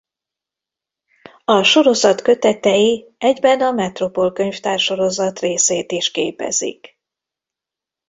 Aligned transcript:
A 1.45 1.63
sorozat 1.63 2.21
kötetei 2.21 3.15
egyben 3.17 3.61
a 3.61 3.71
Metropol 3.71 4.33
Könyvtár 4.33 4.79
sorozat 4.79 5.39
részét 5.39 5.91
is 5.91 6.11
képezik. 6.11 6.97